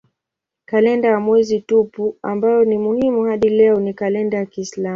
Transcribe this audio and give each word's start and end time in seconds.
Kalenda 0.65 1.07
ya 1.07 1.19
mwezi 1.19 1.59
tupu 1.61 2.17
ambayo 2.21 2.65
ni 2.65 2.77
muhimu 2.77 3.23
hadi 3.23 3.49
leo 3.49 3.79
ni 3.79 3.93
kalenda 3.93 4.37
ya 4.37 4.45
kiislamu. 4.45 4.89